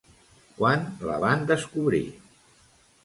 [0.61, 2.03] Quan la van descobrir?